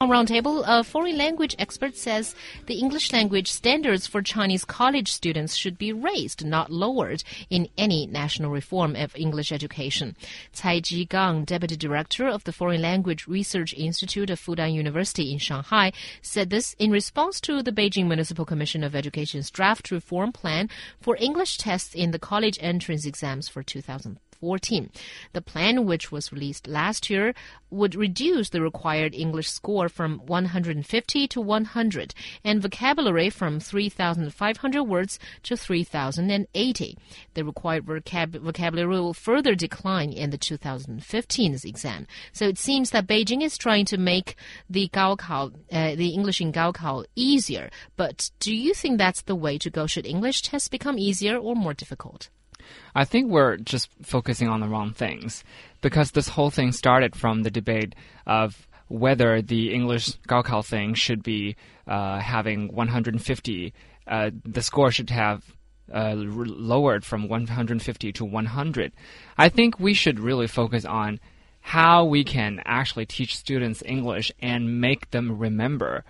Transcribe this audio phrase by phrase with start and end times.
[0.00, 5.76] Roundtable, a foreign language expert says the English language standards for Chinese college students should
[5.76, 10.14] be raised, not lowered, in any national reform of English education.
[10.54, 15.90] Cai Jigang, deputy director of the Foreign Language Research Institute of Fudan University in Shanghai,
[16.22, 20.70] said this in response to the Beijing Municipal Commission of Education's draft reform plan
[21.00, 24.20] for English tests in the college entrance exams for 2000.
[24.40, 24.90] 2014.
[25.32, 27.34] The plan, which was released last year,
[27.70, 35.18] would reduce the required English score from 150 to 100 and vocabulary from 3,500 words
[35.42, 36.98] to 3,080.
[37.34, 42.06] The required vocab vocabulary will further decline in the 2015 exam.
[42.32, 44.36] So it seems that Beijing is trying to make
[44.68, 47.70] the Gaokao, uh, the English in Gaokao easier.
[47.96, 49.86] But do you think that's the way to go?
[49.86, 52.28] Should English tests become easier or more difficult?
[52.94, 55.44] I think we're just focusing on the wrong things
[55.80, 57.94] because this whole thing started from the debate
[58.26, 61.56] of whether the English Gaokao thing should be
[61.86, 63.72] uh, having 150.
[64.06, 65.44] Uh, the score should have
[65.92, 68.92] uh, lowered from 150 to 100.
[69.36, 71.20] I think we should really focus on
[71.60, 76.04] how we can actually teach students English and make them remember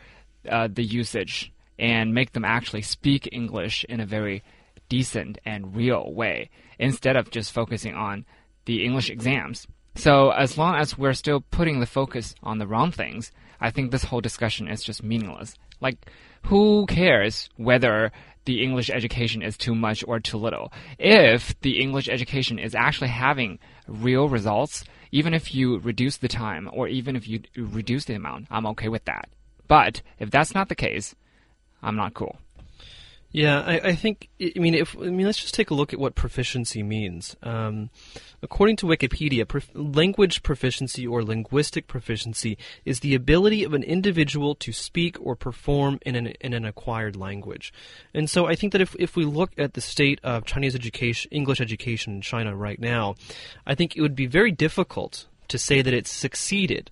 [0.48, 4.42] uh, the usage and make them actually speak English in a very
[4.88, 8.24] decent and real way instead of just focusing on
[8.64, 9.66] the English exams.
[9.94, 13.90] So as long as we're still putting the focus on the wrong things, I think
[13.90, 15.54] this whole discussion is just meaningless.
[15.80, 16.10] Like,
[16.42, 18.12] who cares whether
[18.44, 20.72] the English education is too much or too little?
[20.98, 26.70] If the English education is actually having real results, even if you reduce the time
[26.72, 29.28] or even if you reduce the amount, I'm okay with that.
[29.66, 31.14] But if that's not the case,
[31.82, 32.38] I'm not cool.
[33.30, 34.30] Yeah, I, I, think.
[34.40, 37.36] I mean, if I mean, let's just take a look at what proficiency means.
[37.42, 37.90] Um,
[38.42, 42.56] according to Wikipedia, prof- language proficiency or linguistic proficiency
[42.86, 47.16] is the ability of an individual to speak or perform in an in an acquired
[47.16, 47.70] language.
[48.14, 51.28] And so, I think that if if we look at the state of Chinese education,
[51.30, 53.14] English education in China right now,
[53.66, 56.90] I think it would be very difficult to say that it's succeeded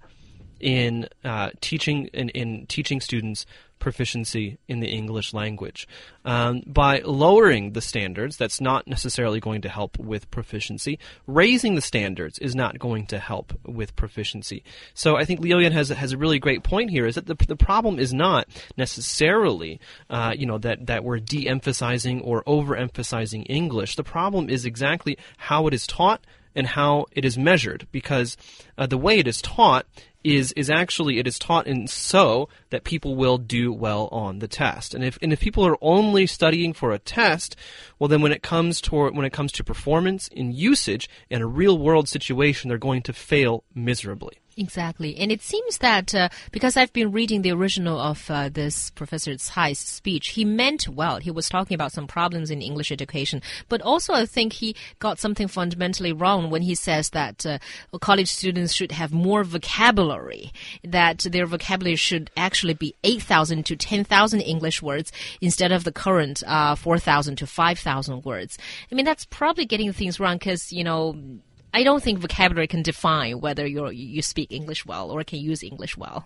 [0.60, 3.46] in uh, teaching in, in teaching students
[3.78, 5.86] proficiency in the English language.
[6.24, 10.98] Um, by lowering the standards, that's not necessarily going to help with proficiency.
[11.26, 14.64] Raising the standards is not going to help with proficiency.
[14.94, 17.06] So I think Liu Yan has has a really great point here.
[17.06, 19.80] Is that the the problem is not necessarily
[20.10, 23.96] uh, you know that that we're de-emphasizing or overemphasizing English.
[23.96, 26.24] The problem is exactly how it is taught
[26.56, 28.36] and how it is measured because
[28.78, 29.86] uh, the way it is taught
[30.26, 34.48] is is actually it is taught in so that people will do well on the
[34.48, 34.92] test.
[34.92, 37.54] And if and if people are only studying for a test,
[37.98, 41.46] well then when it comes to when it comes to performance in usage in a
[41.46, 44.38] real world situation, they're going to fail miserably.
[44.58, 45.16] Exactly.
[45.18, 49.36] And it seems that uh, because I've been reading the original of uh, this Professor
[49.36, 51.18] Cai's speech, he meant well.
[51.18, 53.42] He was talking about some problems in English education.
[53.68, 57.58] But also, I think he got something fundamentally wrong when he says that uh,
[58.00, 60.52] college students should have more vocabulary,
[60.82, 65.12] that their vocabulary should actually be 8,000 to 10,000 English words
[65.42, 68.56] instead of the current uh, 4,000 to 5,000 words.
[68.90, 71.14] I mean, that's probably getting things wrong because, you know,
[71.76, 75.62] I don't think vocabulary can define whether you you speak English well or can use
[75.62, 76.24] English well.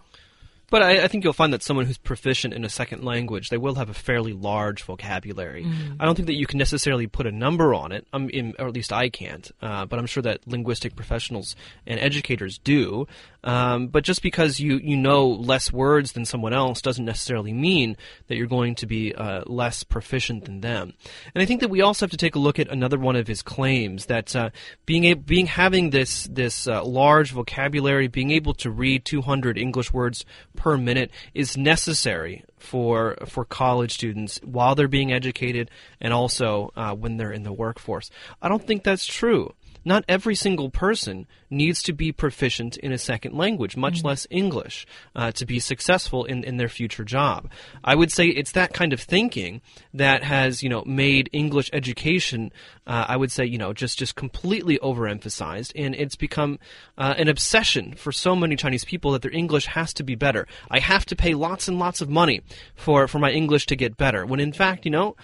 [0.71, 3.57] But I, I, think you'll find that someone who's proficient in a second language, they
[3.57, 5.65] will have a fairly large vocabulary.
[5.65, 5.97] Mm.
[5.99, 8.69] I don't think that you can necessarily put a number on it, um, in, or
[8.69, 9.51] at least I can't.
[9.61, 11.57] Uh, but I'm sure that linguistic professionals
[11.89, 13.09] and educators do.
[13.43, 17.97] Um, but just because you, you know less words than someone else doesn't necessarily mean
[18.29, 20.93] that you're going to be uh, less proficient than them.
[21.35, 23.27] And I think that we also have to take a look at another one of
[23.27, 24.51] his claims that uh,
[24.87, 29.93] being able, being having this this uh, large vocabulary, being able to read 200 English
[29.93, 30.25] words
[30.57, 35.71] per minute is necessary for for college students while they're being educated
[36.01, 38.11] and also uh, when they're in the workforce.
[38.43, 39.55] I don't think that's true
[39.85, 44.09] not every single person needs to be proficient in a second language, much mm-hmm.
[44.09, 44.87] less English,
[45.17, 47.51] uh, to be successful in, in their future job.
[47.83, 49.61] I would say it's that kind of thinking
[49.95, 52.53] that has, you know, made English education,
[52.87, 56.59] uh, I would say, you know, just, just completely overemphasized, and it's become
[56.97, 60.47] uh, an obsession for so many Chinese people that their English has to be better.
[60.71, 62.43] I have to pay lots and lots of money
[62.75, 65.17] for, for my English to get better, when in fact, you know,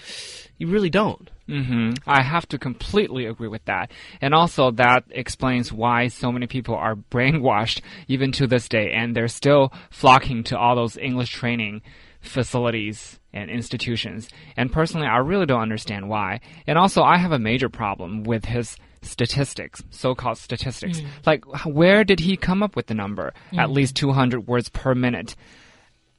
[0.58, 1.30] you really don't.
[1.48, 1.92] Mm-hmm.
[2.06, 3.90] I have to completely agree with that.
[4.20, 9.14] And also, that explains why so many people are brainwashed even to this day, and
[9.14, 11.82] they're still flocking to all those English training
[12.20, 14.28] facilities and institutions.
[14.56, 16.40] And personally, I really don't understand why.
[16.66, 20.98] And also, I have a major problem with his statistics, so-called statistics.
[21.24, 23.32] Like, where did he come up with the number?
[23.56, 25.36] At least 200 words per minute.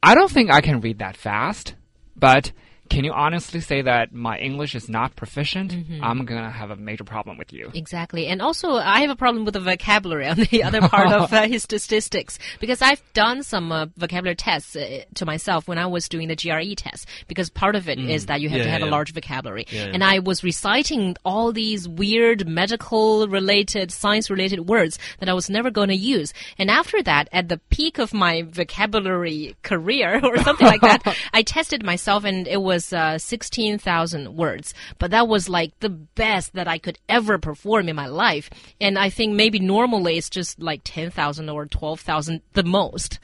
[0.02, 1.74] I don't think I can read that fast,
[2.16, 2.52] but
[2.88, 5.72] can you honestly say that my English is not proficient?
[6.02, 7.70] I'm gonna have a major problem with you.
[7.74, 8.26] Exactly.
[8.26, 11.46] And also, I have a problem with the vocabulary on the other part of uh,
[11.46, 16.08] his statistics because I've done some uh, vocabulary tests uh, to myself when I was
[16.08, 18.82] doing the GRE test because part of it is that you have Yeah, to have
[18.82, 18.90] a yeah.
[18.90, 19.66] large vocabulary.
[19.70, 19.90] Yeah, yeah.
[19.94, 25.50] And I was reciting all these weird medical related, science related words that I was
[25.50, 26.32] never going to use.
[26.58, 31.02] And after that, at the peak of my vocabulary career or something like that,
[31.32, 34.74] I tested myself and it was uh, 16,000 words.
[34.98, 38.50] But that was like the best that I could ever perform in my life.
[38.80, 43.18] And I think maybe normally it's just like 10,000 or 12,000 the most.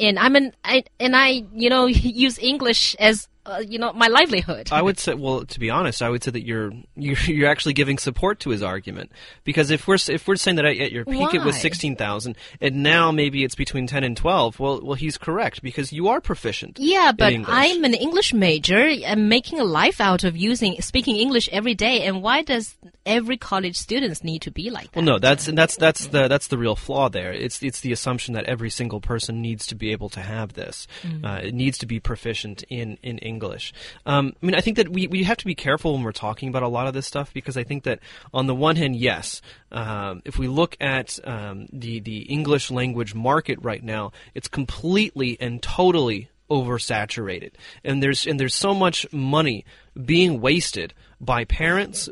[0.00, 4.08] And I'm an, I, and I, you know, use English as, uh, you know, my
[4.08, 4.70] livelihood.
[4.72, 7.74] I would say, well, to be honest, I would say that you're you're, you're actually
[7.74, 9.12] giving support to his argument
[9.44, 12.82] because if we're if we're saying that at your peak it was sixteen thousand and
[12.82, 16.78] now maybe it's between ten and twelve, well, well, he's correct because you are proficient.
[16.78, 17.54] Yeah, but English.
[17.54, 18.80] I'm an English major.
[19.06, 22.02] I'm making a life out of using speaking English every day.
[22.02, 22.76] And why does
[23.06, 24.96] every college students need to be like that?
[24.96, 27.32] Well, no, that's and that's that's the that's the real flaw there.
[27.32, 30.86] It's it's the assumption that every single person needs to be able to have this.
[31.22, 33.72] Uh, it needs to be proficient in in English.
[34.06, 36.48] Um, I mean, I think that we we have to be careful when we're talking
[36.48, 37.98] about a lot of this stuff because I think that
[38.32, 39.42] on the one hand, yes,
[39.72, 45.36] um, if we look at um, the the English language market right now, it's completely
[45.40, 47.52] and totally oversaturated.
[47.82, 49.64] And there's and there's so much money
[50.04, 52.08] being wasted by parents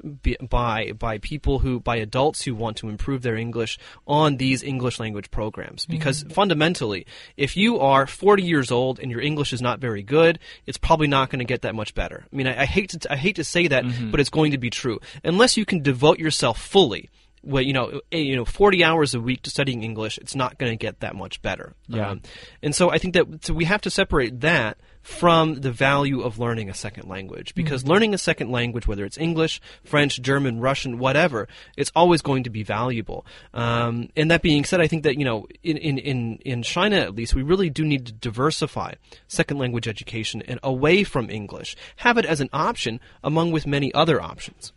[0.49, 3.77] by by people who by adults who want to improve their english
[4.07, 5.85] on these english language programs.
[5.87, 6.33] Because mm-hmm.
[6.33, 7.07] fundamentally
[7.37, 11.09] if you are 40 years old and your english is not very good it's probably
[11.09, 12.25] not going to get that much better.
[12.33, 14.11] I mean i, I hate to i hate to say that mm-hmm.
[14.11, 15.01] but it's going to be true.
[15.25, 17.11] Unless you can devote yourself fully
[17.43, 20.59] well, you know, eh, you know, forty hours a week to studying English, it's not
[20.59, 21.75] going to get that much better.
[21.89, 22.11] Yeah.
[22.11, 22.23] Um,
[22.63, 26.39] and so I think that so we have to separate that from the value of
[26.39, 30.99] learning a second language because learning a second language, whether it's English, French, German, Russian,
[30.99, 33.27] whatever, it's always going to be valuable.
[33.53, 36.97] Um, and that being said, I think that you know, in, in in in China
[36.97, 38.95] at least, we really do need to diversify
[39.27, 43.93] second language education and away from English, have it as an option among with many
[43.95, 44.73] other options.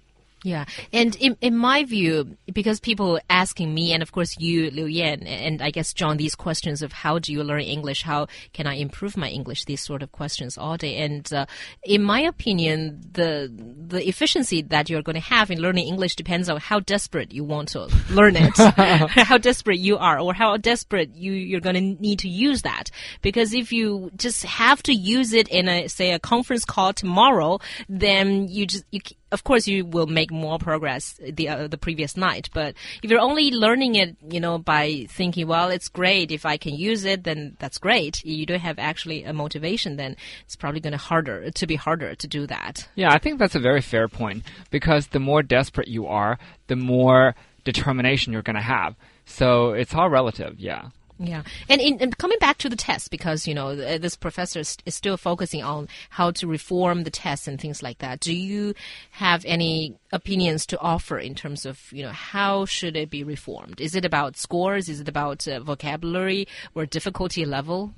[0.45, 4.85] Yeah, and in in my view, because people asking me, and of course you, Liu
[4.85, 8.67] Yan, and I guess John, these questions of how do you learn English, how can
[8.67, 10.97] I improve my English, these sort of questions all day.
[10.97, 11.47] And uh,
[11.83, 13.51] in my opinion, the
[13.87, 17.43] the efficiency that you're going to have in learning English depends on how desperate you
[17.43, 18.55] want to learn it,
[19.09, 22.91] how desperate you are, or how desperate you you're going to need to use that.
[23.23, 27.57] Because if you just have to use it in a say a conference call tomorrow,
[27.89, 29.01] then you just you.
[29.35, 31.03] Of course you will make more progress
[31.37, 32.73] the uh, the previous night but
[33.03, 36.73] if you're only learning it you know by thinking well it's great if i can
[36.73, 40.15] use it then that's great you don't have actually a motivation then
[40.45, 43.55] it's probably going to harder to be harder to do that Yeah, I think that's
[43.55, 48.55] a very fair point because the more desperate you are, the more determination you're going
[48.55, 48.95] to have.
[49.25, 50.89] So it's all relative, yeah.
[51.17, 54.77] Yeah, and, in, and coming back to the test, because you know this professor is,
[54.85, 58.19] is still focusing on how to reform the tests and things like that.
[58.19, 58.73] Do you
[59.11, 63.79] have any opinions to offer in terms of you know how should it be reformed?
[63.79, 64.89] Is it about scores?
[64.89, 67.93] Is it about uh, vocabulary or difficulty level?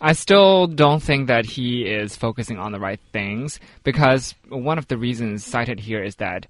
[0.00, 4.86] I still don't think that he is focusing on the right things because one of
[4.88, 6.46] the reasons cited here is that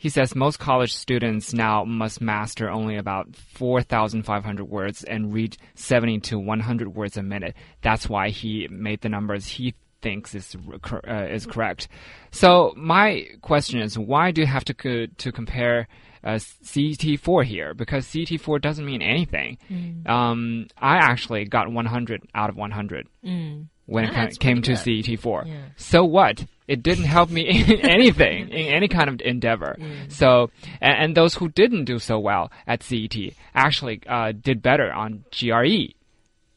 [0.00, 6.20] he says most college students now must master only about 4,500 words and read 70
[6.20, 7.54] to 100 words a minute.
[7.82, 10.56] That's why he made the numbers he thinks is
[11.06, 11.88] uh, is correct.
[12.30, 15.86] So my question is, why do you have to co- to compare
[16.24, 17.74] uh, CET4 here?
[17.74, 19.58] Because CET4 doesn't mean anything.
[20.06, 23.06] Um, I actually got 100 out of 100
[23.90, 25.46] when it Ah, ca- that's came to CET4.
[25.46, 25.54] Yeah.
[25.76, 26.44] So what?
[26.68, 29.76] It didn't help me in anything, in any kind of endeavor.
[30.08, 33.16] So, and, and those who didn't do so well at CET
[33.54, 35.92] actually uh, did better on GRE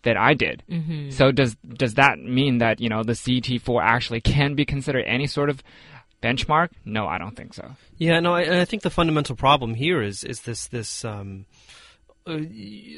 [0.03, 0.61] than I did.
[0.69, 1.09] Mm-hmm.
[1.09, 5.25] So does does that mean that you know the CET4 actually can be considered any
[5.27, 5.63] sort of
[6.21, 6.69] benchmark?
[6.85, 7.71] No, I don't think so.
[7.97, 11.45] Yeah, no, I, and I think the fundamental problem here is is this this um,
[11.49, 11.82] uh,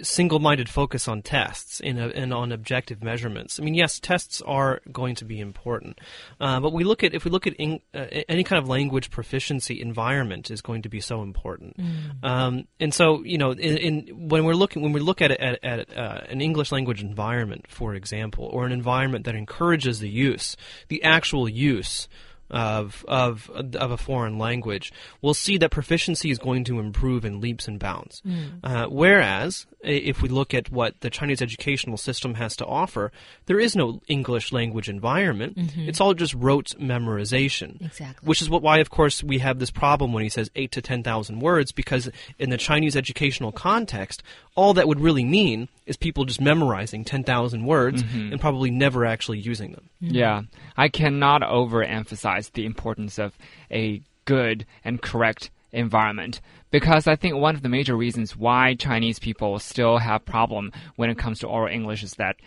[0.03, 3.59] single-minded focus on tests and, uh, and on objective measurements.
[3.59, 5.99] I mean, yes, tests are going to be important,
[6.39, 9.09] uh, but we look at if we look at in, uh, any kind of language
[9.09, 11.75] proficiency environment is going to be so important.
[12.23, 15.63] Um, and so, you know, in, in when we're looking when we look at at,
[15.63, 20.55] at uh, an English language environment, for example, or an environment that encourages the use,
[20.87, 22.07] the actual use
[22.49, 27.41] of of of a foreign language we'll see that proficiency is going to improve in
[27.41, 28.21] leaps and bounds.
[28.63, 33.11] Uh, whereas if we look at what the Chinese educational system has to offer,
[33.45, 35.57] there is no English language environment.
[35.75, 37.83] It's all just rote memorization.
[37.83, 38.25] Exactly.
[38.27, 40.81] Which is what why of course we have this problem when he says eight to
[40.81, 44.21] ten thousand words because in the Chinese educational context,
[44.55, 48.31] all that would really mean is people just memorizing ten thousand words mm-hmm.
[48.31, 49.89] and probably never actually using them.
[49.99, 50.43] Yeah,
[50.75, 53.37] I cannot overemphasize the importance of
[53.71, 59.19] a good and correct environment because I think one of the major reasons why Chinese
[59.19, 62.37] people still have problem when it comes to oral English is that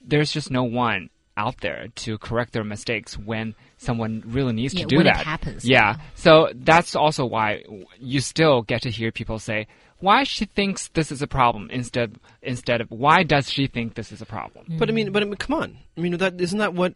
[0.00, 4.82] there's just no one out there to correct their mistakes when someone really needs Yeah,
[4.82, 5.24] to do when it that.
[5.24, 5.96] happens, Yeah.
[6.14, 7.64] So that's also why
[7.98, 9.66] you still get to hear people say
[10.04, 14.12] why she thinks this is a problem instead instead of why does she think this
[14.12, 14.66] is a problem?
[14.78, 15.78] But I mean, but I mean, come on.
[15.96, 16.94] I mean, that isn't that what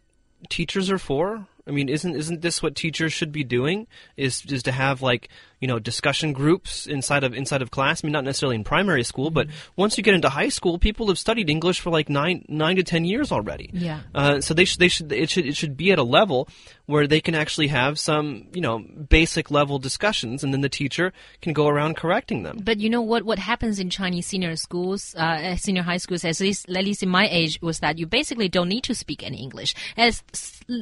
[0.49, 1.47] teachers are for?
[1.69, 3.85] I mean, isn't isn't this what teachers should be doing?
[4.17, 8.03] Is is to have like you know discussion groups inside of inside of class?
[8.03, 11.07] I mean, not necessarily in primary school, but once you get into high school, people
[11.07, 13.69] have studied English for like nine nine to ten years already.
[13.71, 14.01] Yeah.
[14.15, 16.49] Uh, so they should they should it should it should be at a level
[16.87, 21.13] where they can actually have some you know basic level discussions, and then the teacher
[21.43, 22.61] can go around correcting them.
[22.63, 23.23] But you know what?
[23.23, 27.09] What happens in Chinese senior schools, uh, senior high schools, at least at least in
[27.09, 29.75] my age, was that you basically don't need to speak any English.
[29.95, 30.23] As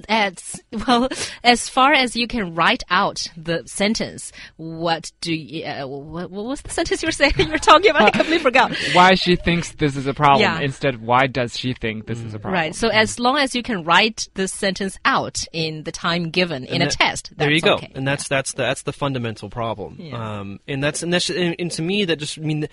[0.08, 1.10] as well
[1.44, 4.32] as far as you can write out the sentence.
[4.58, 5.66] What do you?
[5.66, 7.34] Uh, what, what was the sentence you were saying?
[7.38, 8.04] You were talking about.
[8.04, 8.76] I completely forgot.
[8.94, 10.60] why she thinks this is a problem Yeah.
[10.60, 12.54] instead of why does she think this is a problem.
[12.54, 12.76] Right.
[12.76, 16.82] So as long as you can write the sentence out in the time given in
[16.82, 17.92] a that- test, there you go, okay.
[17.96, 19.98] and that's that's the, that's the fundamental problem.
[20.00, 20.40] Yeah.
[20.40, 22.68] Um, and that's and that's and, and to me that just I mean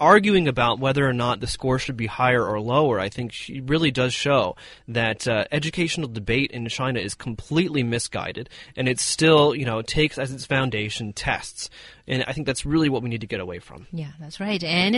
[0.00, 2.98] arguing about whether or not the score should be higher or lower.
[2.98, 4.56] I think she really does show
[4.88, 10.18] that uh, educational debate in China is completely misguided, and it still you know takes
[10.18, 11.70] as its foundation tests.
[12.06, 13.86] And I think that's really what we need to get away from.
[13.92, 14.62] Yeah, that's right.
[14.64, 14.96] And